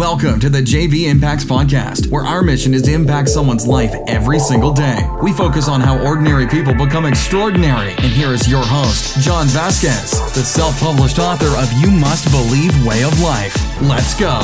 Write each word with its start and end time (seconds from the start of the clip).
Welcome 0.00 0.40
to 0.40 0.48
the 0.48 0.62
JV 0.62 1.10
Impacts 1.10 1.44
Podcast, 1.44 2.10
where 2.10 2.24
our 2.24 2.42
mission 2.42 2.72
is 2.72 2.80
to 2.84 2.92
impact 2.94 3.28
someone's 3.28 3.66
life 3.66 3.94
every 4.06 4.38
single 4.38 4.72
day. 4.72 4.98
We 5.22 5.30
focus 5.30 5.68
on 5.68 5.82
how 5.82 6.02
ordinary 6.02 6.46
people 6.46 6.72
become 6.72 7.04
extraordinary. 7.04 7.90
And 7.90 8.06
here 8.06 8.32
is 8.32 8.48
your 8.48 8.64
host, 8.64 9.20
John 9.20 9.46
Vasquez, 9.48 10.12
the 10.32 10.42
self 10.42 10.80
published 10.80 11.18
author 11.18 11.48
of 11.48 11.70
You 11.82 11.90
Must 11.90 12.30
Believe 12.30 12.72
Way 12.86 13.04
of 13.04 13.20
Life. 13.20 13.54
Let's 13.82 14.18
go. 14.18 14.40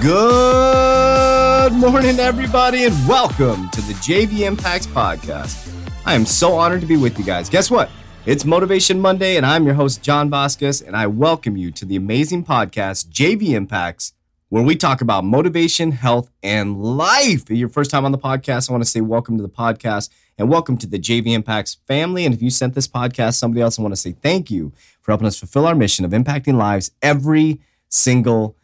Good 0.00 1.74
morning, 1.74 2.18
everybody, 2.18 2.84
and 2.84 3.06
welcome 3.06 3.68
to 3.68 3.82
the 3.82 3.92
JV 4.00 4.46
Impacts 4.46 4.86
Podcast. 4.86 5.70
I 6.06 6.14
am 6.14 6.24
so 6.24 6.54
honored 6.54 6.80
to 6.80 6.86
be 6.86 6.96
with 6.96 7.18
you 7.18 7.24
guys. 7.26 7.50
Guess 7.50 7.70
what? 7.70 7.90
It's 8.24 8.44
Motivation 8.44 9.00
Monday, 9.00 9.36
and 9.36 9.44
I'm 9.44 9.64
your 9.64 9.74
host, 9.74 10.00
John 10.00 10.30
Vasquez, 10.30 10.80
and 10.80 10.96
I 10.96 11.08
welcome 11.08 11.56
you 11.56 11.72
to 11.72 11.84
the 11.84 11.96
amazing 11.96 12.44
podcast, 12.44 13.08
JV 13.08 13.48
Impacts, 13.48 14.12
where 14.48 14.62
we 14.62 14.76
talk 14.76 15.00
about 15.00 15.24
motivation, 15.24 15.90
health, 15.90 16.30
and 16.40 16.80
life. 16.80 17.50
If 17.50 17.58
your 17.58 17.68
first 17.68 17.90
time 17.90 18.04
on 18.04 18.12
the 18.12 18.18
podcast, 18.18 18.70
I 18.70 18.74
want 18.74 18.84
to 18.84 18.88
say 18.88 19.00
welcome 19.00 19.38
to 19.38 19.42
the 19.42 19.48
podcast 19.48 20.08
and 20.38 20.48
welcome 20.48 20.78
to 20.78 20.86
the 20.86 21.00
JV 21.00 21.32
Impacts 21.32 21.78
family. 21.88 22.24
And 22.24 22.32
if 22.32 22.40
you 22.40 22.48
sent 22.48 22.74
this 22.74 22.86
podcast 22.86 23.34
somebody 23.34 23.60
else, 23.60 23.76
I 23.76 23.82
want 23.82 23.92
to 23.92 24.00
say 24.00 24.12
thank 24.12 24.52
you 24.52 24.72
for 25.00 25.10
helping 25.10 25.26
us 25.26 25.36
fulfill 25.36 25.66
our 25.66 25.74
mission 25.74 26.04
of 26.04 26.12
impacting 26.12 26.54
lives 26.54 26.92
every 27.02 27.58
single 27.88 28.54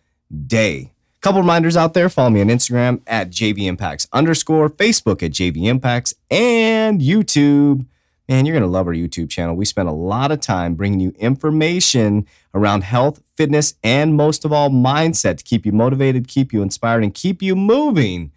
day. 0.46 0.93
Couple 1.20 1.40
reminders 1.40 1.77
out 1.77 1.95
there. 1.95 2.09
Follow 2.09 2.30
me 2.30 2.40
on 2.40 2.46
Instagram 2.46 3.01
at 3.09 3.30
JV 3.30 3.66
Impacts 3.66 4.06
underscore, 4.12 4.70
Facebook 4.70 5.20
at 5.20 5.32
JV 5.32 5.65
Impacts, 5.65 6.15
and 6.30 7.01
YouTube 7.01 7.87
man, 8.28 8.45
you're 8.45 8.52
going 8.52 8.62
to 8.62 8.68
love 8.68 8.87
our 8.87 8.92
YouTube 8.92 9.30
channel. 9.30 9.56
We 9.56 9.64
spend 9.64 9.88
a 9.88 9.92
lot 9.92 10.30
of 10.30 10.41
time 10.41 10.74
bringing 10.74 11.00
you 11.00 11.14
information 11.18 12.27
around 12.54 12.84
health, 12.84 13.23
fitness, 13.37 13.74
and 13.82 14.14
most 14.14 14.45
of 14.45 14.52
all, 14.52 14.70
mindset 14.70 15.38
to 15.38 15.45
keep 15.45 15.65
you 15.65 15.73
motivated, 15.73 16.29
keep 16.29 16.52
you 16.52 16.62
inspired, 16.62 17.02
and 17.02 17.15
keep 17.15 17.40
you 17.40 17.56
moving 17.56 18.32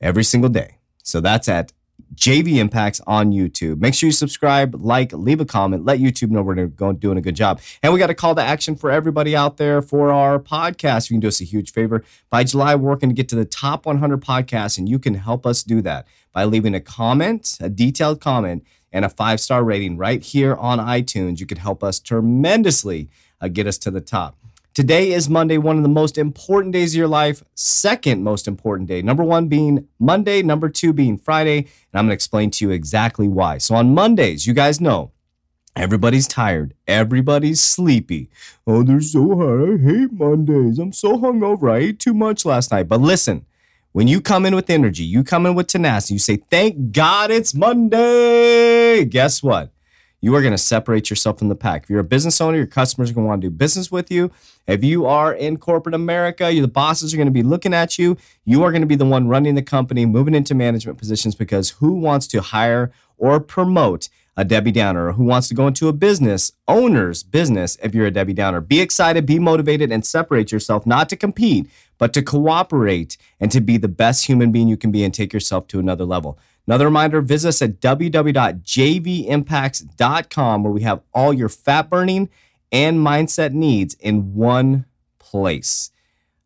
every 0.00 0.24
single 0.24 0.50
day. 0.50 0.78
So 1.02 1.20
that's 1.20 1.48
at 1.48 1.72
JV 2.14 2.56
Impacts 2.56 3.00
on 3.06 3.32
YouTube. 3.32 3.80
Make 3.80 3.94
sure 3.94 4.08
you 4.08 4.12
subscribe, 4.12 4.74
like, 4.74 5.12
leave 5.12 5.40
a 5.40 5.44
comment, 5.44 5.84
let 5.84 5.98
YouTube 5.98 6.30
know 6.30 6.42
we're 6.42 6.66
doing 6.92 7.18
a 7.18 7.20
good 7.20 7.36
job. 7.36 7.60
And 7.82 7.92
we 7.92 7.98
got 7.98 8.10
a 8.10 8.14
call 8.14 8.34
to 8.34 8.42
action 8.42 8.76
for 8.76 8.90
everybody 8.90 9.34
out 9.36 9.56
there 9.56 9.82
for 9.82 10.12
our 10.12 10.38
podcast. 10.38 11.10
You 11.10 11.14
can 11.14 11.20
do 11.20 11.28
us 11.28 11.40
a 11.40 11.44
huge 11.44 11.72
favor. 11.72 12.04
By 12.30 12.44
July, 12.44 12.74
we're 12.74 12.90
working 12.90 13.08
to 13.08 13.14
get 13.14 13.28
to 13.30 13.36
the 13.36 13.44
top 13.44 13.86
100 13.86 14.20
podcasts, 14.20 14.78
and 14.78 14.88
you 14.88 14.98
can 14.98 15.14
help 15.14 15.46
us 15.46 15.62
do 15.62 15.80
that 15.82 16.06
by 16.32 16.44
leaving 16.44 16.74
a 16.74 16.80
comment, 16.80 17.58
a 17.60 17.68
detailed 17.68 18.20
comment 18.20 18.64
and 18.92 19.04
a 19.04 19.08
five 19.08 19.40
star 19.40 19.62
rating 19.62 19.96
right 19.96 20.22
here 20.22 20.54
on 20.56 20.78
iTunes. 20.78 21.40
You 21.40 21.46
could 21.46 21.58
help 21.58 21.84
us 21.84 22.00
tremendously 22.00 23.08
uh, 23.40 23.48
get 23.48 23.66
us 23.66 23.78
to 23.78 23.90
the 23.90 24.00
top. 24.00 24.36
Today 24.80 25.12
is 25.12 25.28
Monday, 25.28 25.58
one 25.58 25.76
of 25.76 25.82
the 25.82 25.90
most 25.90 26.16
important 26.16 26.72
days 26.72 26.94
of 26.94 26.98
your 26.98 27.06
life. 27.06 27.44
Second 27.54 28.24
most 28.24 28.48
important 28.48 28.88
day. 28.88 29.02
Number 29.02 29.22
one 29.22 29.46
being 29.46 29.86
Monday, 29.98 30.40
number 30.40 30.70
two 30.70 30.94
being 30.94 31.18
Friday. 31.18 31.58
And 31.58 31.68
I'm 31.92 32.04
going 32.06 32.12
to 32.12 32.14
explain 32.14 32.50
to 32.52 32.64
you 32.64 32.70
exactly 32.70 33.28
why. 33.28 33.58
So 33.58 33.74
on 33.74 33.92
Mondays, 33.92 34.46
you 34.46 34.54
guys 34.54 34.80
know 34.80 35.12
everybody's 35.76 36.26
tired, 36.26 36.72
everybody's 36.88 37.60
sleepy. 37.60 38.30
Oh, 38.66 38.82
they're 38.82 39.02
so 39.02 39.36
hard. 39.36 39.82
I 39.82 39.84
hate 39.84 40.12
Mondays. 40.12 40.78
I'm 40.78 40.94
so 40.94 41.18
hungover. 41.18 41.70
I 41.70 41.88
ate 41.88 41.98
too 41.98 42.14
much 42.14 42.46
last 42.46 42.70
night. 42.70 42.88
But 42.88 43.02
listen, 43.02 43.44
when 43.92 44.08
you 44.08 44.22
come 44.22 44.46
in 44.46 44.54
with 44.54 44.70
energy, 44.70 45.04
you 45.04 45.22
come 45.22 45.44
in 45.44 45.54
with 45.54 45.66
tenacity, 45.66 46.14
you 46.14 46.20
say, 46.20 46.36
Thank 46.50 46.92
God 46.92 47.30
it's 47.30 47.54
Monday. 47.54 49.04
Guess 49.04 49.42
what? 49.42 49.72
You 50.20 50.34
are 50.34 50.42
going 50.42 50.52
to 50.52 50.58
separate 50.58 51.08
yourself 51.08 51.38
from 51.38 51.48
the 51.48 51.54
pack. 51.54 51.84
If 51.84 51.90
you're 51.90 52.00
a 52.00 52.04
business 52.04 52.40
owner, 52.40 52.58
your 52.58 52.66
customers 52.66 53.10
are 53.10 53.14
going 53.14 53.24
to 53.24 53.28
want 53.28 53.42
to 53.42 53.48
do 53.48 53.54
business 53.54 53.90
with 53.90 54.10
you. 54.10 54.30
If 54.66 54.84
you 54.84 55.06
are 55.06 55.32
in 55.32 55.56
corporate 55.56 55.94
America, 55.94 56.44
the 56.52 56.68
bosses 56.68 57.14
are 57.14 57.16
going 57.16 57.26
to 57.26 57.32
be 57.32 57.42
looking 57.42 57.72
at 57.72 57.98
you. 57.98 58.16
You 58.44 58.62
are 58.62 58.70
going 58.70 58.82
to 58.82 58.86
be 58.86 58.96
the 58.96 59.06
one 59.06 59.28
running 59.28 59.54
the 59.54 59.62
company, 59.62 60.04
moving 60.04 60.34
into 60.34 60.54
management 60.54 60.98
positions 60.98 61.34
because 61.34 61.70
who 61.70 61.94
wants 61.94 62.26
to 62.28 62.42
hire 62.42 62.92
or 63.16 63.40
promote 63.40 64.08
a 64.36 64.44
Debbie 64.44 64.72
Downer 64.72 65.12
who 65.12 65.24
wants 65.24 65.48
to 65.48 65.54
go 65.54 65.66
into 65.66 65.88
a 65.88 65.92
business 65.92 66.52
owner's 66.66 67.22
business 67.22 67.76
if 67.82 67.94
you're 67.94 68.06
a 68.06 68.10
Debbie 68.10 68.32
Downer. 68.32 68.60
Be 68.60 68.80
excited, 68.80 69.26
be 69.26 69.38
motivated, 69.38 69.92
and 69.92 70.04
separate 70.04 70.52
yourself, 70.52 70.86
not 70.86 71.08
to 71.10 71.16
compete, 71.16 71.68
but 71.98 72.14
to 72.14 72.22
cooperate 72.22 73.18
and 73.38 73.50
to 73.52 73.60
be 73.60 73.76
the 73.76 73.88
best 73.88 74.26
human 74.26 74.52
being 74.52 74.68
you 74.68 74.76
can 74.76 74.90
be 74.90 75.04
and 75.04 75.12
take 75.12 75.32
yourself 75.32 75.66
to 75.68 75.78
another 75.78 76.04
level. 76.04 76.38
Another 76.70 76.84
reminder 76.84 77.20
visit 77.20 77.48
us 77.48 77.60
at 77.62 77.80
www.jvimpacts.com 77.80 80.62
where 80.62 80.72
we 80.72 80.82
have 80.82 81.00
all 81.12 81.32
your 81.32 81.48
fat 81.48 81.90
burning 81.90 82.28
and 82.70 82.98
mindset 82.98 83.52
needs 83.52 83.94
in 83.94 84.34
one 84.34 84.84
place. 85.18 85.90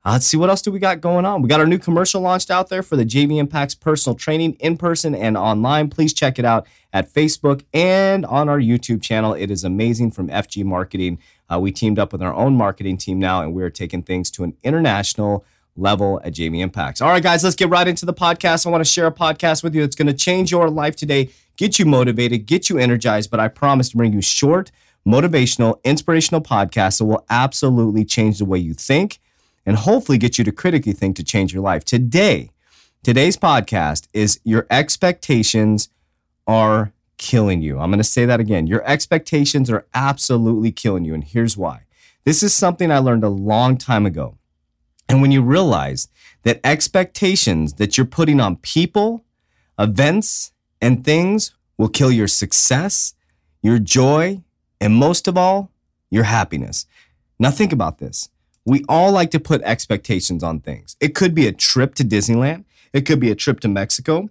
Uh, 0.03 0.13
let's 0.13 0.27
see 0.27 0.39
what 0.39 0.49
else 0.49 0.63
do 0.63 0.73
we 0.73 0.79
got 0.79 1.03
going 1.03 1.27
on. 1.27 1.43
We 1.43 1.49
got 1.51 1.61
our 1.61 1.67
new 1.67 1.77
commercial 1.77 2.23
launched 2.23 2.51
out 2.51 2.71
there 2.71 2.83
for 2.83 2.97
the 2.97 3.05
JV 3.05 3.37
Impacts 3.37 3.75
personal 3.75 4.17
training 4.17 4.55
in 4.61 4.79
person 4.79 5.15
and 5.15 5.37
online. 5.37 5.91
Please 5.91 6.15
check 6.15 6.39
it 6.39 6.47
out 6.47 6.67
at 6.95 7.13
Facebook 7.13 7.63
and 7.75 8.25
on 8.25 8.49
our 8.49 8.59
YouTube 8.59 9.03
channel. 9.03 9.35
It 9.35 9.51
is 9.51 9.63
amazing 9.63 10.13
from 10.13 10.31
FG 10.31 10.65
Marketing. 10.65 11.19
Uh, 11.53 11.61
we 11.61 11.71
teamed 11.71 11.99
up 11.99 12.13
with 12.13 12.23
our 12.23 12.33
own 12.33 12.57
marketing 12.57 12.97
team 12.97 13.19
now, 13.19 13.43
and 13.43 13.53
we 13.53 13.63
are 13.63 13.69
taking 13.69 14.03
things 14.03 14.31
to 14.31 14.43
an 14.43 14.57
international 14.63 15.45
level 15.77 16.21
at 16.25 16.33
JV 16.33 16.61
Impacts. 16.61 17.01
All 17.01 17.09
right, 17.09 17.23
guys, 17.23 17.43
let's 17.43 17.57
get 17.57 17.69
right 17.69 17.87
into 17.87 18.07
the 18.07 18.15
podcast. 18.15 18.67
I 18.67 18.71
want 18.71 18.85
to 18.85 18.91
share 18.91 19.07
a 19.07 19.13
podcast 19.13 19.63
with 19.63 19.75
you 19.75 19.81
that's 19.81 19.97
going 19.97 20.07
to 20.07 20.15
change 20.15 20.51
your 20.51 20.71
life 20.71 20.97
today, 20.97 21.31
get 21.57 21.79
you 21.79 21.85
motivated, 21.85 22.47
get 22.47 22.69
you 22.69 22.79
energized. 22.79 23.31
But 23.31 23.41
I 23.41 23.49
promise 23.49 23.89
to 23.91 23.97
bring 23.97 24.13
you 24.13 24.23
short, 24.23 24.71
motivational, 25.07 25.83
inspirational 25.85 26.41
podcasts 26.41 26.99
that 26.99 27.07
will 27.07 27.25
absolutely 27.29 28.05
change 28.05 28.39
the 28.39 28.45
way 28.45 28.59
you 28.59 28.75
think 28.75 29.19
and 29.67 29.77
hopefully 29.77 30.19
get 30.19 30.39
you 30.39 30.45
to 30.45 30.53
critically 30.53 30.93
think 30.93 31.17
to 31.17 31.25
change 31.25 31.53
your 31.53 31.63
life. 31.63 31.85
Today, 31.85 32.51
today's 33.03 33.37
podcast 33.37 34.07
is 34.13 34.41
Your 34.45 34.67
Expectations 34.71 35.89
Are 36.47 36.93
Killing 37.17 37.63
You. 37.63 37.79
I'm 37.79 37.91
going 37.91 37.99
to 37.99 38.05
say 38.05 38.27
that 38.27 38.41
again. 38.41 38.67
Your 38.67 38.85
expectations 38.89 39.71
are 39.71 39.87
absolutely 39.95 40.71
killing 40.71 41.05
you. 41.05 41.15
And 41.15 41.25
here's 41.25 41.57
why. 41.57 41.83
This 42.25 42.43
is 42.43 42.55
something 42.55 42.91
I 42.91 42.99
learned 42.99 43.25
a 43.25 43.29
long 43.29 43.77
time 43.77 44.07
ago. 44.07 44.37
And 45.09 45.21
when 45.21 45.33
you 45.33 45.43
realize 45.43 46.09
that 46.43 46.61
expectations 46.65 47.75
that 47.75 47.97
you're 47.97 48.07
putting 48.07 48.41
on 48.41 48.57
people, 48.57 49.25
events, 49.79 50.53
and 50.81 51.05
things 51.05 51.53
will 51.79 51.89
kill 51.89 52.11
your 52.11 52.29
success, 52.29 53.15
your 53.63 53.79
joy, 53.79 54.43
and 54.81 54.95
most 54.95 55.29
of 55.29 55.37
all, 55.37 55.71
your 56.11 56.25
happiness. 56.25 56.87
Now, 57.39 57.51
think 57.51 57.73
about 57.73 57.99
this 57.99 58.29
we 58.65 58.85
all 58.89 59.13
like 59.13 59.31
to 59.31 59.41
put 59.41 59.61
expectations 59.63 60.43
on 60.43 60.61
things. 60.61 60.97
It 61.01 61.15
could 61.15 61.35
be 61.35 61.47
a 61.47 61.53
trip 61.53 61.95
to 61.97 62.05
Disneyland, 62.05 62.65
it 62.93 63.03
could 63.03 63.21
be 63.21 63.31
a 63.31 63.35
trip 63.35 63.61
to 63.61 63.69
Mexico, 63.69 64.31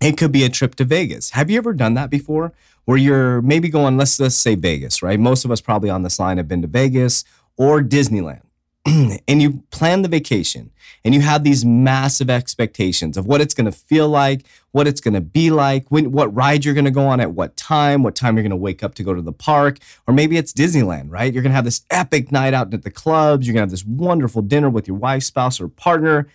it 0.00 0.16
could 0.16 0.32
be 0.32 0.44
a 0.44 0.48
trip 0.48 0.74
to 0.76 0.84
Vegas. 0.84 1.30
Have 1.30 1.50
you 1.50 1.58
ever 1.58 1.72
done 1.72 1.94
that 1.94 2.10
before? 2.10 2.52
Where 2.84 2.96
you're 2.96 3.42
maybe 3.42 3.68
going, 3.68 3.96
let's 3.96 4.18
let's 4.18 4.34
say 4.34 4.54
Vegas, 4.54 5.02
right? 5.02 5.20
Most 5.20 5.44
of 5.44 5.50
us 5.50 5.60
probably 5.60 5.90
on 5.90 6.02
this 6.02 6.18
line 6.18 6.38
have 6.38 6.48
been 6.48 6.62
to 6.62 6.68
Vegas 6.68 7.24
or 7.56 7.82
Disneyland. 7.82 8.42
and 8.86 9.40
you 9.40 9.62
plan 9.70 10.02
the 10.02 10.08
vacation 10.08 10.70
and 11.04 11.14
you 11.14 11.20
have 11.20 11.44
these 11.44 11.64
massive 11.64 12.28
expectations 12.28 13.16
of 13.16 13.26
what 13.26 13.40
it's 13.40 13.54
going 13.54 13.64
to 13.64 13.72
feel 13.72 14.08
like, 14.08 14.44
what 14.72 14.88
it's 14.88 15.00
going 15.00 15.14
to 15.14 15.20
be 15.20 15.50
like, 15.50 15.86
when, 15.88 16.10
what 16.10 16.34
ride 16.34 16.64
you're 16.64 16.74
going 16.74 16.84
to 16.84 16.90
go 16.90 17.06
on 17.06 17.20
at 17.20 17.32
what 17.32 17.56
time, 17.56 18.02
what 18.02 18.16
time 18.16 18.36
you're 18.36 18.42
going 18.42 18.50
to 18.50 18.56
wake 18.56 18.82
up 18.82 18.94
to 18.94 19.04
go 19.04 19.14
to 19.14 19.22
the 19.22 19.32
park, 19.32 19.78
or 20.06 20.14
maybe 20.14 20.36
it's 20.36 20.52
Disneyland, 20.52 21.10
right? 21.10 21.32
You're 21.32 21.42
going 21.42 21.52
to 21.52 21.56
have 21.56 21.64
this 21.64 21.82
epic 21.90 22.32
night 22.32 22.54
out 22.54 22.74
at 22.74 22.82
the 22.82 22.90
clubs, 22.90 23.46
you're 23.46 23.52
going 23.52 23.60
to 23.60 23.66
have 23.66 23.70
this 23.70 23.84
wonderful 23.84 24.42
dinner 24.42 24.68
with 24.68 24.88
your 24.88 24.96
wife, 24.96 25.22
spouse, 25.22 25.60
or 25.60 25.68
partner, 25.68 26.28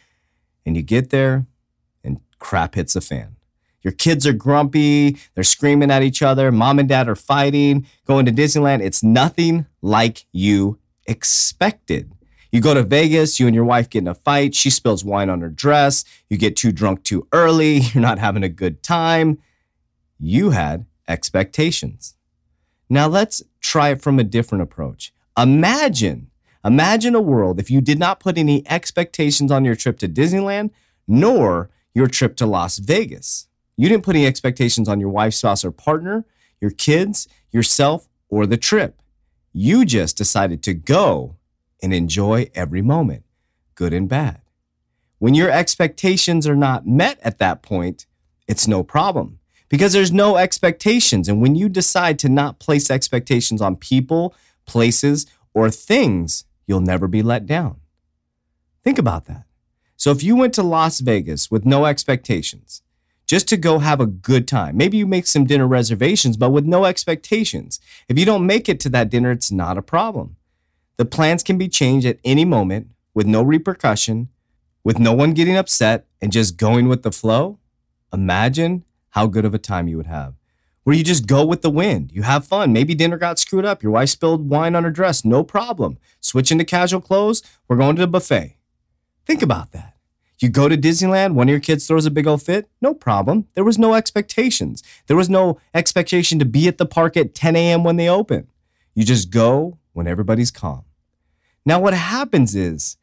and 0.66 0.78
you 0.78 0.84
get 0.84 1.10
there 1.10 1.46
and 2.04 2.22
crap 2.40 2.76
hits 2.76 2.94
the 2.94 3.02
fan. 3.02 3.36
Your 3.82 3.94
kids 3.94 4.26
are 4.26 4.34
grumpy, 4.34 5.18
they're 5.36 5.44
screaming 5.44 5.92
at 5.92 6.04
each 6.04 6.22
other, 6.22 6.52
mom 6.52 6.80
and 6.80 6.90
dad 6.90 7.10
are 7.10 7.16
fighting, 7.16 7.86
going 8.06 8.26
to 8.26 8.32
Disneyland. 8.32 8.82
It's 8.82 9.04
nothing 9.04 9.66
like 9.82 10.26
you 10.32 10.80
expected. 11.06 12.12
You 12.52 12.62
go 12.62 12.74
to 12.74 12.84
Vegas, 12.84 13.40
you 13.40 13.48
and 13.48 13.56
your 13.56 13.66
wife 13.66 13.90
get 13.90 14.00
in 14.00 14.08
a 14.08 14.14
fight, 14.14 14.56
she 14.56 14.70
spills 14.70 15.04
wine 15.04 15.30
on 15.30 15.42
her 15.42 15.50
dress, 15.50 16.06
you 16.30 16.38
get 16.38 16.56
too 16.56 16.72
drunk 16.72 17.04
too 17.04 17.28
early, 17.32 17.78
you're 17.94 18.02
not 18.02 18.20
having 18.20 18.44
a 18.44 18.50
good 18.50 18.84
time. 18.84 19.40
You 20.20 20.52
had 20.52 20.86
expectations. 21.08 22.16
Now 22.90 23.08
let's 23.08 23.44
try 23.60 23.90
it 23.90 24.02
from 24.02 24.20
a 24.20 24.24
different 24.24 24.62
approach. 24.62 25.14
Imagine, 25.38 26.32
imagine 26.64 27.16
a 27.16 27.22
world 27.22 27.60
if 27.60 27.70
you 27.70 27.82
did 27.82 28.00
not 28.00 28.20
put 28.20 28.38
any 28.38 28.68
expectations 28.70 29.52
on 29.52 29.66
your 29.66 29.76
trip 29.76 30.00
to 30.00 30.08
Disneyland 30.08 30.72
nor 31.08 31.70
your 31.94 32.08
trip 32.08 32.36
to 32.38 32.46
Las 32.46 32.78
Vegas. 32.78 33.48
You 33.76 33.88
didn't 33.88 34.04
put 34.04 34.16
any 34.16 34.26
expectations 34.26 34.90
on 34.90 35.00
your 35.00 35.10
wife, 35.10 35.34
spouse, 35.34 35.64
or 35.64 35.72
partner, 35.72 36.26
your 36.60 36.72
kids, 36.72 37.28
yourself, 37.52 38.10
or 38.30 38.46
the 38.46 38.58
trip. 38.58 39.02
You 39.54 39.86
just 39.86 40.18
decided 40.18 40.64
to 40.64 40.74
go 40.74 41.37
and 41.82 41.94
enjoy 41.94 42.50
every 42.56 42.82
moment, 42.82 43.24
good 43.76 43.94
and 43.94 44.10
bad. 44.10 44.42
When 45.20 45.34
your 45.34 45.50
expectations 45.50 46.48
are 46.48 46.56
not 46.56 46.88
met 46.88 47.20
at 47.24 47.40
that 47.40 47.62
point, 47.62 48.06
it's 48.48 48.68
no 48.68 48.84
problem 48.84 49.40
because 49.70 49.94
there's 49.94 50.12
no 50.12 50.38
expectations. 50.38 51.28
And 51.28 51.42
when 51.42 51.56
you 51.56 51.70
decide 51.70 52.20
to 52.20 52.30
not 52.30 52.60
place 52.60 52.90
expectations 52.90 53.62
on 53.62 53.76
people, 53.76 54.34
places, 54.66 55.26
or 55.54 55.70
things, 55.70 56.46
you'll 56.66 56.82
never 56.82 57.08
be 57.08 57.22
let 57.22 57.46
down. 57.46 57.78
Think 58.84 58.98
about 58.98 59.26
that. 59.26 59.44
So 59.96 60.12
if 60.12 60.24
you 60.24 60.36
went 60.36 60.54
to 60.54 60.64
Las 60.64 61.00
Vegas 61.00 61.50
with 61.50 61.66
no 61.66 61.86
expectations, 61.86 62.84
just 63.26 63.48
to 63.50 63.58
go 63.58 63.80
have 63.80 64.00
a 64.00 64.06
good 64.06 64.48
time, 64.48 64.78
maybe 64.78 64.98
you 64.98 65.06
make 65.06 65.28
some 65.28 65.46
dinner 65.46 65.68
reservations, 65.68 66.38
but 66.38 66.52
with 66.52 66.66
no 66.66 66.86
expectations. 66.86 67.80
If 68.08 68.18
you 68.18 68.24
don't 68.24 68.46
make 68.46 68.70
it 68.70 68.80
to 68.82 68.90
that 68.90 69.10
dinner, 69.10 69.32
it's 69.32 69.52
not 69.52 69.78
a 69.78 69.82
problem. 69.82 70.38
The 70.98 71.06
plans 71.06 71.44
can 71.44 71.58
be 71.58 71.70
changed 71.70 72.08
at 72.08 72.20
any 72.24 72.44
moment 72.44 72.88
with 73.14 73.28
no 73.28 73.44
repercussion, 73.44 74.30
with 74.84 75.00
no 75.00 75.14
one 75.14 75.34
getting 75.34 75.56
upset, 75.56 76.08
and 76.22 76.32
just 76.32 76.58
going 76.58 76.88
with 76.88 77.04
the 77.04 77.12
flow. 77.12 77.60
Imagine 78.12 78.84
how 79.10 79.28
good 79.28 79.46
of 79.46 79.54
a 79.54 79.60
time 79.60 79.88
you 79.88 79.98
would 79.98 80.08
have. 80.08 80.34
Where 80.84 80.96
you 80.96 81.04
just 81.04 81.28
go 81.28 81.46
with 81.46 81.62
the 81.62 81.70
wind. 81.70 82.12
You 82.14 82.24
have 82.24 82.48
fun. 82.48 82.74
Maybe 82.74 82.96
dinner 82.96 83.18
got 83.18 83.38
screwed 83.38 83.66
up. 83.66 83.84
Your 83.84 83.92
wife 83.92 84.10
spilled 84.10 84.50
wine 84.50 84.74
on 84.74 84.86
her 84.86 84.90
dress. 84.90 85.26
No 85.26 85.44
problem. 85.44 85.98
Switch 86.20 86.52
into 86.52 86.64
casual 86.66 87.02
clothes. 87.02 87.44
We're 87.68 87.78
going 87.78 87.96
to 87.98 88.02
the 88.02 88.08
buffet. 88.08 88.58
Think 89.26 89.42
about 89.42 89.74
that. 89.74 89.98
You 90.40 90.50
go 90.50 90.70
to 90.70 90.78
Disneyland, 90.78 91.34
one 91.34 91.48
of 91.48 91.52
your 91.52 91.60
kids 91.60 91.88
throws 91.88 92.06
a 92.06 92.12
big 92.12 92.28
old 92.28 92.44
fit, 92.44 92.70
no 92.80 92.94
problem. 92.94 93.48
There 93.56 93.64
was 93.64 93.80
no 93.80 93.96
expectations. 93.96 94.84
There 95.08 95.18
was 95.18 95.30
no 95.30 95.60
expectation 95.74 96.38
to 96.40 96.46
be 96.46 96.68
at 96.68 96.78
the 96.78 96.86
park 96.86 97.18
at 97.18 97.34
10 97.34 97.56
a.m. 97.56 97.84
when 97.84 97.98
they 97.98 98.08
open. 98.08 98.48
You 98.94 99.04
just 99.04 99.32
go 99.32 99.80
when 99.98 100.08
everybody's 100.08 100.52
calm. 100.52 100.86
Now, 101.66 101.80
what 101.82 101.96
happens 101.96 102.56
is 102.56 102.98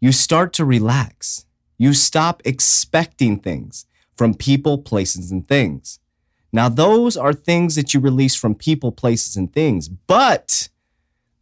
you 0.00 0.12
start 0.12 0.54
to 0.54 0.64
relax. 0.64 1.44
You 1.76 1.92
stop 1.92 2.40
expecting 2.46 3.38
things 3.38 3.84
from 4.16 4.32
people, 4.32 4.78
places, 4.78 5.30
and 5.30 5.46
things. 5.46 6.00
Now, 6.50 6.70
those 6.70 7.18
are 7.18 7.34
things 7.34 7.74
that 7.74 7.92
you 7.92 8.00
release 8.00 8.34
from 8.34 8.54
people, 8.54 8.90
places, 8.90 9.36
and 9.36 9.52
things, 9.52 9.88
but 9.90 10.70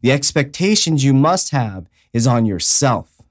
the 0.02 0.10
expectations 0.10 1.04
you 1.04 1.14
must 1.14 1.50
have 1.50 1.86
is 2.12 2.26
on 2.26 2.44
yourself. 2.44 3.22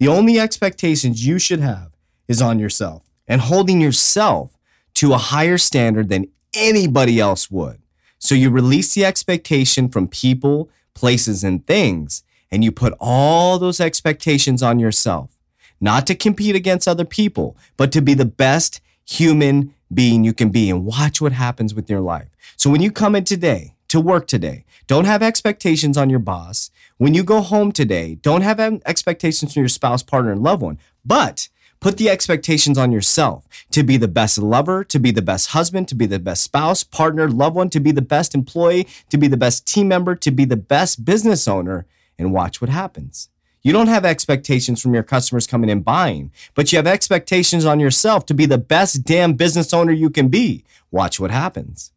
The 0.00 0.08
only 0.08 0.40
expectations 0.40 1.24
you 1.24 1.38
should 1.38 1.60
have 1.60 1.92
is 2.26 2.42
on 2.42 2.58
yourself 2.58 3.04
and 3.28 3.40
holding 3.40 3.80
yourself 3.80 4.58
to 4.94 5.12
a 5.12 5.18
higher 5.18 5.56
standard 5.56 6.08
than 6.08 6.28
anybody 6.52 7.20
else 7.20 7.48
would. 7.48 7.80
So 8.18 8.34
you 8.34 8.50
release 8.50 8.92
the 8.94 9.04
expectation 9.04 9.88
from 9.88 10.08
people, 10.08 10.68
places, 10.96 11.44
and 11.44 11.64
things, 11.66 12.24
and 12.50 12.64
you 12.64 12.72
put 12.72 12.94
all 12.98 13.58
those 13.58 13.80
expectations 13.80 14.62
on 14.62 14.78
yourself, 14.80 15.36
not 15.80 16.06
to 16.06 16.14
compete 16.14 16.56
against 16.56 16.88
other 16.88 17.04
people, 17.04 17.56
but 17.76 17.92
to 17.92 18.00
be 18.00 18.14
the 18.14 18.24
best 18.24 18.80
human 19.04 19.74
being 19.92 20.24
you 20.24 20.32
can 20.32 20.48
be 20.48 20.70
and 20.70 20.86
watch 20.86 21.20
what 21.20 21.32
happens 21.32 21.74
with 21.74 21.90
your 21.90 22.00
life. 22.00 22.30
So 22.56 22.70
when 22.70 22.82
you 22.82 22.90
come 22.90 23.14
in 23.14 23.24
today, 23.24 23.74
to 23.88 24.00
work 24.00 24.26
today, 24.26 24.64
don't 24.88 25.04
have 25.04 25.22
expectations 25.22 25.96
on 25.96 26.10
your 26.10 26.18
boss. 26.18 26.70
When 26.96 27.14
you 27.14 27.22
go 27.22 27.40
home 27.40 27.70
today, 27.70 28.16
don't 28.16 28.40
have 28.40 28.58
expectations 28.58 29.52
from 29.52 29.60
your 29.60 29.68
spouse, 29.68 30.02
partner, 30.02 30.32
and 30.32 30.42
loved 30.42 30.62
one, 30.62 30.78
but 31.04 31.48
put 31.86 31.98
the 31.98 32.10
expectations 32.10 32.76
on 32.76 32.90
yourself 32.90 33.46
to 33.70 33.84
be 33.84 33.96
the 33.96 34.08
best 34.08 34.38
lover, 34.38 34.82
to 34.82 34.98
be 34.98 35.12
the 35.12 35.22
best 35.22 35.50
husband, 35.50 35.86
to 35.86 35.94
be 35.94 36.04
the 36.04 36.18
best 36.18 36.42
spouse, 36.42 36.82
partner, 36.82 37.28
loved 37.30 37.54
one, 37.54 37.70
to 37.70 37.78
be 37.78 37.92
the 37.92 38.02
best 38.02 38.34
employee, 38.34 38.88
to 39.08 39.16
be 39.16 39.28
the 39.28 39.36
best 39.36 39.68
team 39.68 39.86
member, 39.86 40.16
to 40.16 40.32
be 40.32 40.44
the 40.44 40.56
best 40.56 41.04
business 41.04 41.46
owner, 41.46 41.86
and 42.18 42.32
watch 42.32 42.60
what 42.60 42.70
happens. 42.70 43.28
You 43.62 43.72
don't 43.72 43.86
have 43.86 44.04
expectations 44.04 44.82
from 44.82 44.94
your 44.94 45.04
customers 45.04 45.46
coming 45.46 45.70
in 45.70 45.82
buying, 45.82 46.32
but 46.56 46.72
you 46.72 46.76
have 46.78 46.88
expectations 46.88 47.64
on 47.64 47.78
yourself 47.78 48.26
to 48.26 48.34
be 48.34 48.46
the 48.46 48.58
best 48.58 49.04
damn 49.04 49.34
business 49.34 49.72
owner 49.72 49.92
you 49.92 50.10
can 50.10 50.26
be. 50.26 50.64
Watch 50.90 51.20
what 51.20 51.30
happens. 51.30 51.92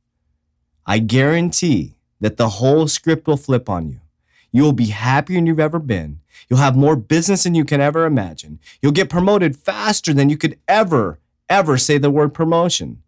I 0.85 0.99
guarantee 0.99 1.95
that 2.19 2.37
the 2.37 2.49
whole 2.49 2.87
script 2.87 3.25
will 3.25 3.37
flip 3.37 3.67
on 3.67 3.89
you. 3.89 3.99
You 4.51 4.63
will 4.63 4.73
be 4.73 4.87
happier 4.87 5.37
than 5.37 5.45
you've 5.45 5.59
ever 5.59 5.79
been. 5.79 6.19
You'll 6.49 6.59
have 6.59 6.75
more 6.75 6.95
business 6.95 7.43
than 7.43 7.55
you 7.55 7.65
can 7.65 7.81
ever 7.81 8.05
imagine. 8.05 8.59
You'll 8.81 8.91
get 8.91 9.09
promoted 9.09 9.55
faster 9.55 10.13
than 10.13 10.29
you 10.29 10.37
could 10.37 10.57
ever, 10.67 11.19
ever 11.49 11.77
say 11.77 11.97
the 11.97 12.09
word 12.09 12.33
promotion. 12.33 13.03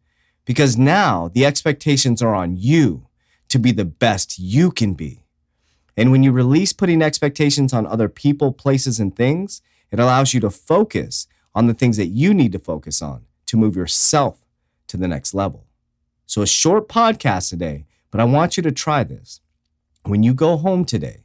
Because 0.45 0.77
now 0.77 1.29
the 1.33 1.45
expectations 1.45 2.21
are 2.21 2.35
on 2.35 2.57
you 2.57 3.07
to 3.49 3.59
be 3.59 3.71
the 3.71 3.85
best 3.85 4.39
you 4.39 4.71
can 4.71 4.93
be. 4.93 5.23
And 5.97 6.11
when 6.11 6.23
you 6.23 6.31
release 6.31 6.73
putting 6.73 7.01
expectations 7.01 7.73
on 7.73 7.85
other 7.85 8.07
people, 8.07 8.51
places, 8.51 8.99
and 8.99 9.15
things, 9.15 9.61
it 9.91 9.99
allows 9.99 10.33
you 10.33 10.39
to 10.39 10.49
focus 10.49 11.27
on 11.53 11.67
the 11.67 11.73
things 11.73 11.97
that 11.97 12.07
you 12.07 12.33
need 12.33 12.53
to 12.53 12.59
focus 12.59 13.01
on 13.01 13.25
to 13.47 13.57
move 13.57 13.75
yourself 13.75 14.39
to 14.88 14.97
the 14.97 15.07
next 15.07 15.33
level. 15.33 15.65
So, 16.25 16.41
a 16.41 16.47
short 16.47 16.88
podcast 16.88 17.49
today, 17.49 17.85
but 18.09 18.21
I 18.21 18.23
want 18.23 18.55
you 18.55 18.63
to 18.63 18.71
try 18.71 19.03
this. 19.03 19.41
When 20.03 20.23
you 20.23 20.33
go 20.33 20.57
home 20.57 20.85
today, 20.85 21.20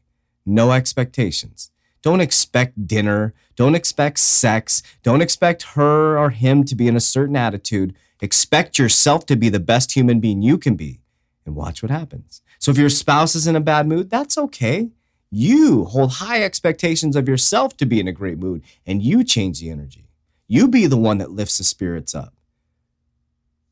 no 0.47 0.73
expectations. 0.73 1.71
Don't 2.03 2.21
expect 2.21 2.87
dinner. 2.87 3.35
Don't 3.57 3.75
expect 3.75 4.21
sex. 4.21 4.83
Don't 5.03 5.21
expect 5.21 5.75
her 5.75 6.17
or 6.17 6.31
him 6.31 6.65
to 6.65 6.77
be 6.77 6.87
in 6.87 6.95
a 6.95 7.01
certain 7.01 7.37
attitude. 7.37 7.95
Expect 8.21 8.79
yourself 8.79 9.27
to 9.27 9.37
be 9.37 9.49
the 9.49 9.61
best 9.61 9.97
human 9.97 10.21
being 10.21 10.41
you 10.41 10.57
can 10.57 10.77
be 10.77 11.01
and 11.45 11.57
watch 11.57 11.83
what 11.83 11.91
happens. 11.91 12.43
So 12.59 12.71
if 12.71 12.79
your 12.79 12.91
spouse 12.91 13.35
is 13.35 13.47
in 13.47 13.57
a 13.57 13.61
bad 13.61 13.87
mood, 13.87 14.09
that's 14.09 14.39
okay. 14.39 14.91
You 15.31 15.85
hold 15.87 16.13
high 16.13 16.43
expectations 16.43 17.17
of 17.17 17.29
yourself 17.29 17.77
to 17.79 17.87
be 17.87 17.99
in 17.99 18.09
a 18.09 18.13
great 18.13 18.39
mood 18.39 18.63
and 18.87 19.03
you 19.03 19.25
change 19.25 19.61
the 19.61 19.71
energy. 19.71 20.09
You 20.47 20.69
be 20.69 20.87
the 20.87 20.97
one 20.97 21.19
that 21.19 21.33
lifts 21.33 21.59
the 21.59 21.65
spirits 21.65 22.15
up 22.15 22.33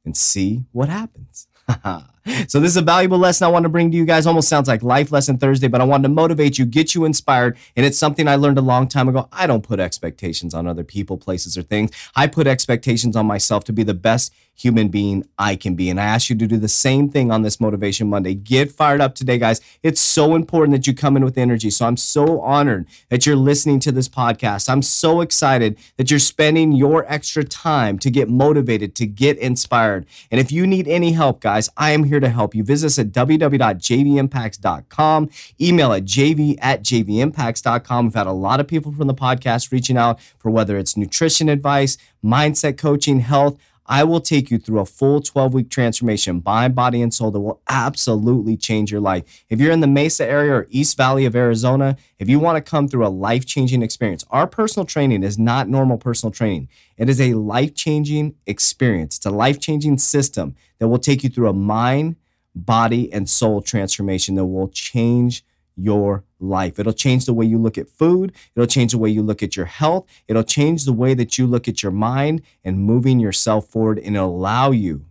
and 0.05 0.17
see 0.17 0.65
what 0.73 0.88
happens. 0.88 1.47
so 2.49 2.61
this 2.61 2.71
is 2.71 2.76
a 2.76 2.82
valuable 2.82 3.19
lesson 3.19 3.47
I 3.47 3.50
want 3.50 3.65
to 3.65 3.69
bring 3.69 3.91
to 3.91 3.97
you 3.97 4.05
guys. 4.05 4.26
Almost 4.26 4.49
sounds 4.49 4.69
like 4.69 4.82
life 4.82 5.12
lesson 5.12 5.38
Thursday, 5.38 5.69
but 5.69 5.81
I 5.81 5.85
wanted 5.85 6.05
to 6.05 6.09
motivate 6.09 6.59
you, 6.59 6.65
get 6.65 6.94
you 6.94 7.05
inspired, 7.05 7.56
and 7.76 7.85
it's 7.85 7.99
something 7.99 8.29
I 8.29 8.37
learned 8.37 8.59
a 8.59 8.62
long 8.62 8.88
time 8.88 9.09
ago. 9.09 9.29
I 9.32 9.47
don't 9.47 9.62
put 9.62 9.81
expectations 9.81 10.55
on 10.55 10.67
other 10.67 10.85
people, 10.85 11.19
places, 11.19 11.59
or 11.59 11.62
things. 11.62 11.91
I 12.17 12.26
put 12.26 12.47
expectations 12.47 13.17
on 13.17 13.26
myself 13.26 13.65
to 13.65 13.73
be 13.73 13.82
the 13.82 13.94
best 13.94 14.32
human 14.56 14.88
being 14.88 15.25
I 15.38 15.56
can 15.56 15.75
be. 15.75 15.91
And 15.91 16.00
I 16.00 16.05
ask 16.05 16.31
you 16.31 16.37
to 16.37 16.47
do 16.47 16.56
the 16.56 16.69
same 16.69 17.09
thing 17.09 17.31
on 17.31 17.43
this 17.43 17.61
Motivation 17.61 18.09
Monday. 18.09 18.35
Get 18.35 18.70
fired 18.70 19.00
up 19.00 19.15
today, 19.15 19.38
guys. 19.38 19.61
It's 19.82 20.00
so 20.00 20.35
important 20.35 20.77
that 20.77 20.87
you 20.87 20.94
come 20.94 21.17
in 21.17 21.25
with 21.25 21.37
energy. 21.37 21.70
So 21.70 21.87
I'm 21.87 21.97
so 21.97 22.41
honored 22.41 22.87
that 23.09 23.27
you're 23.27 23.37
listening 23.37 23.81
to 23.81 23.93
this 23.93 24.09
podcast. 24.09 24.69
I'm 24.69 24.82
so 24.82 25.20
excited 25.20 25.77
that 25.97 26.11
you're 26.11 26.20
spending 26.20 26.73
your 26.73 27.05
extra 27.12 27.44
time 27.44 27.99
to 27.99 28.11
get 28.11 28.29
motivated, 28.29 28.94
to 28.97 29.06
get 29.06 29.37
inspired. 29.38 30.06
And 30.31 30.41
if 30.41 30.53
you 30.53 30.67
need 30.67 30.87
any 30.87 31.12
help, 31.12 31.41
guys, 31.41 31.69
I 31.77 31.91
am 31.91 32.05
here 32.05 32.13
to 32.20 32.28
help 32.28 32.55
you. 32.55 32.62
Visit 32.64 32.87
us 32.87 32.99
at 32.99 33.08
www.jvimpacts.com, 33.08 35.31
email 35.61 35.93
at 35.93 36.05
jv 36.05 36.58
at 36.61 36.82
jvimpacts.com. 36.82 38.06
We've 38.06 38.15
had 38.15 38.27
a 38.27 38.32
lot 38.32 38.60
of 38.60 38.69
people 38.69 38.93
from 38.93 39.06
the 39.06 39.15
podcast 39.15 39.72
reaching 39.72 39.96
out 39.96 40.20
for 40.39 40.50
whether 40.50 40.77
it's 40.79 40.96
nutrition 40.96 41.48
advice, 41.48 41.96
mindset 42.24 42.79
coaching, 42.79 43.20
health. 43.20 43.58
I 43.86 44.03
will 44.05 44.20
take 44.20 44.50
you 44.50 44.58
through 44.58 44.81
a 44.81 44.86
full 44.86 45.20
12 45.20 45.53
week 45.53 45.70
transformation, 45.70 46.43
mind, 46.44 46.74
body, 46.74 47.03
and 47.03 47.12
soul 47.12 47.31
that 47.31 47.41
will 47.41 47.60
absolutely 47.69 48.56
change 48.56 48.91
your 48.91 49.00
life. 49.00 49.44
If 49.50 49.60
you're 49.60 49.72
in 49.72 49.81
the 49.81 49.86
Mesa 49.86 50.26
area 50.26 50.55
or 50.55 50.67
East 50.70 50.96
Valley 50.96 51.26
of 51.26 51.36
Arizona, 51.36 51.96
if 52.19 52.29
you 52.29 52.38
want 52.38 52.56
to 52.56 52.70
come 52.70 52.88
through 52.88 53.06
a 53.06 53.08
life 53.08 53.44
changing 53.44 53.82
experience, 53.82 54.24
our 54.31 54.46
personal 54.46 54.86
training 54.86 55.22
is 55.22 55.38
not 55.38 55.69
normal 55.69 55.98
personal 55.98 56.32
training. 56.32 56.69
It 56.96 57.08
is 57.10 57.20
a 57.20 57.34
life 57.34 57.74
changing 57.74 58.36
experience. 58.46 59.19
It's 59.19 59.26
a 59.26 59.31
life 59.31 59.60
changing 59.60 59.98
system 59.98 60.55
that 60.79 60.88
will 60.88 60.98
take 60.98 61.22
you 61.22 61.29
through 61.29 61.48
a 61.48 61.55
mind, 61.55 62.17
body, 62.55 63.12
and 63.12 63.29
soul 63.29 63.60
transformation 63.60 64.34
that 64.36 64.46
will 64.46 64.69
change 64.69 65.44
your 65.76 66.24
life. 66.44 66.79
It'll 66.79 66.93
change 66.93 67.27
the 67.27 67.34
way 67.34 67.44
you 67.44 67.58
look 67.58 67.79
at 67.79 67.89
food. 67.89 68.32
It'll 68.55 68.67
change 68.67 68.93
the 68.93 68.98
way 68.98 69.10
you 69.10 69.22
look 69.22 69.43
at 69.43 69.56
your 69.56 69.67
health. 69.67 70.06
It'll 70.29 70.44
change 70.44 70.84
the 70.84 70.93
way 70.93 71.15
that 71.15 71.39
you 71.39 71.46
look 71.46 71.69
at 71.69 71.82
your 71.82 71.93
mind 71.93 72.43
and 72.63 72.79
moving 72.79 73.19
yourself 73.19 73.67
forward. 73.69 73.98
And 73.98 74.17
allow 74.17 74.70
you 74.70 75.06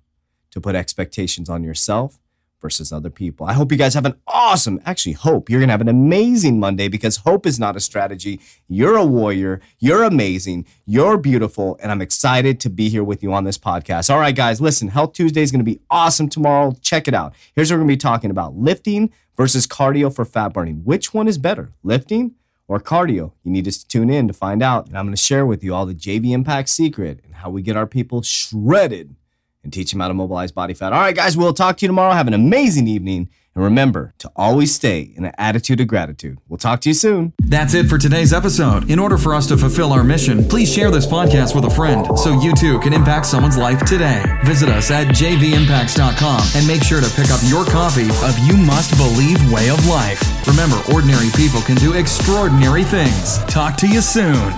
to 0.52 0.62
put 0.62 0.76
expectations 0.76 1.50
on 1.50 1.64
yourself 1.64 2.20
versus 2.64 2.94
other 2.94 3.10
people. 3.12 3.46
I 3.46 3.54
hope 3.54 3.72
you 3.72 3.78
guys 3.78 3.94
have 3.94 4.06
an 4.06 4.16
awesome, 4.26 4.80
actually, 4.86 5.12
hope 5.12 5.50
you're 5.50 5.60
going 5.60 5.68
to 5.68 5.74
have 5.74 5.82
an 5.82 5.90
amazing 5.90 6.60
Monday 6.60 6.88
because 6.88 7.18
hope 7.18 7.46
is 7.46 7.60
not 7.60 7.76
a 7.76 7.80
strategy. 7.82 8.40
You're 8.70 8.96
a 8.96 9.06
warrior. 9.06 9.60
You're 9.80 10.04
amazing. 10.04 10.66
You're 10.86 11.18
beautiful. 11.18 11.78
And 11.84 11.92
I'm 11.92 12.02
excited 12.02 12.62
to 12.62 12.70
be 12.70 12.88
here 12.88 13.04
with 13.04 13.22
you 13.22 13.34
on 13.34 13.44
this 13.44 13.58
podcast. 13.58 14.10
All 14.10 14.20
right, 14.20 14.36
guys, 14.36 14.62
listen, 14.62 14.88
Health 14.88 15.12
Tuesday 15.12 15.42
is 15.42 15.52
going 15.52 15.60
to 15.60 15.70
be 15.70 15.82
awesome 15.90 16.30
tomorrow. 16.30 16.74
Check 16.82 17.08
it 17.10 17.14
out. 17.14 17.36
Here's 17.54 17.70
what 17.70 17.76
we're 17.76 17.82
going 17.82 17.90
to 17.90 17.94
be 17.96 17.98
talking 17.98 18.32
about 18.32 18.56
lifting 18.56 19.12
versus 19.36 19.68
cardio 19.68 20.14
for 20.14 20.24
fat 20.24 20.54
burning. 20.54 20.86
Which 20.86 21.14
one 21.14 21.28
is 21.28 21.38
better, 21.38 21.74
lifting 21.84 22.36
or 22.70 22.80
cardio? 22.80 23.34
You 23.44 23.52
need 23.52 23.68
us 23.68 23.78
to 23.80 23.88
tune 23.90 24.10
in 24.10 24.30
to 24.30 24.34
find 24.34 24.64
out. 24.64 24.88
And 24.88 24.98
I'm 24.98 25.06
going 25.06 25.16
to 25.16 25.22
share 25.22 25.46
with 25.46 25.66
you 25.66 25.76
all 25.76 25.86
the 25.86 25.94
JV 25.94 26.32
Impact 26.32 26.70
secret 26.70 27.20
and 27.26 27.36
how 27.36 27.50
we 27.50 27.62
get 27.62 27.76
our 27.76 27.88
people 27.88 28.22
shredded 28.22 29.18
and 29.64 29.72
teach 29.72 29.92
them 29.92 30.00
how 30.02 30.08
to 30.08 30.14
mobilize 30.14 30.52
body 30.52 30.74
fat. 30.74 30.94
All 30.94 31.00
right, 31.00 31.16
guys, 31.16 31.38
we'll 31.38 31.54
talk 31.54 31.78
to 31.78 31.84
you 31.84 31.88
tomorrow. 31.88 32.14
Have 32.14 32.28
an 32.28 32.34
amazing 32.34 32.88
evening 32.88 33.30
And 33.56 33.64
remember 33.64 34.14
to 34.18 34.32
always 34.36 34.74
stay 34.74 35.14
in 35.16 35.26
an 35.26 35.32
attitude 35.38 35.80
of 35.80 35.88
gratitude. 35.88 36.40
We'll 36.50 36.58
talk 36.58 36.82
to 36.82 36.90
you 36.90 36.96
soon. 36.96 37.34
That's 37.40 37.76
it 37.76 37.88
for 37.88 38.00
today's 38.00 38.34
episode. 38.34 38.90
In 38.90 38.98
order 38.98 39.16
for 39.18 39.36
us 39.36 39.46
to 39.48 39.58
fulfill 39.58 39.94
our 39.94 40.04
mission, 40.04 40.44
please 40.48 40.74
share 40.74 40.90
this 40.90 41.06
podcast 41.06 41.54
with 41.54 41.66
a 41.66 41.70
friend 41.70 42.18
so 42.18 42.42
you 42.42 42.54
too 42.56 42.80
can 42.80 42.94
impact 42.94 43.28
someone's 43.28 43.58
life 43.58 43.86
today. 43.86 44.24
Visit 44.44 44.70
us 44.70 44.90
at 44.90 45.08
jvimpacts.com 45.08 46.42
and 46.56 46.68
make 46.68 46.84
sure 46.84 47.00
to 47.00 47.10
pick 47.16 47.30
up 47.30 47.40
your 47.44 47.64
copy 47.66 48.10
of 48.10 48.38
You 48.48 48.58
Must 48.58 48.98
Believe 48.98 49.40
Way 49.52 49.70
of 49.70 49.86
Life. 49.86 50.22
Remember, 50.48 50.82
ordinary 50.92 51.30
people 51.36 51.62
can 51.62 51.76
do 51.76 51.94
extraordinary 51.94 52.84
things. 52.84 53.38
Talk 53.46 53.78
to 53.78 53.88
you 53.88 54.02
soon. 54.02 54.52